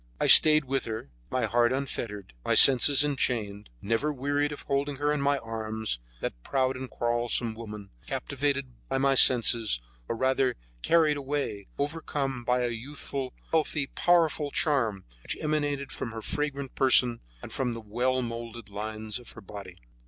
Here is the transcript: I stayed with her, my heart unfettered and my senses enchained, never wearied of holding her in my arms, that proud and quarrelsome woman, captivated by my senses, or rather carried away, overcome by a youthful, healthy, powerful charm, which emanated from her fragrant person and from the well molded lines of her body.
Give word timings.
I 0.19 0.25
stayed 0.25 0.65
with 0.65 0.85
her, 0.85 1.11
my 1.29 1.45
heart 1.45 1.71
unfettered 1.71 2.29
and 2.33 2.41
my 2.43 2.55
senses 2.55 3.03
enchained, 3.03 3.69
never 3.83 4.11
wearied 4.11 4.51
of 4.51 4.63
holding 4.63 4.95
her 4.95 5.13
in 5.13 5.21
my 5.21 5.37
arms, 5.37 5.99
that 6.21 6.41
proud 6.41 6.75
and 6.75 6.89
quarrelsome 6.89 7.53
woman, 7.53 7.91
captivated 8.07 8.71
by 8.89 8.97
my 8.97 9.13
senses, 9.13 9.79
or 10.07 10.15
rather 10.15 10.55
carried 10.81 11.17
away, 11.17 11.67
overcome 11.77 12.43
by 12.43 12.61
a 12.63 12.69
youthful, 12.69 13.33
healthy, 13.51 13.91
powerful 13.93 14.49
charm, 14.49 15.05
which 15.21 15.37
emanated 15.39 15.91
from 15.91 16.13
her 16.13 16.23
fragrant 16.23 16.73
person 16.73 17.19
and 17.43 17.53
from 17.53 17.73
the 17.73 17.79
well 17.79 18.23
molded 18.23 18.69
lines 18.71 19.19
of 19.19 19.33
her 19.33 19.41
body. 19.41 19.77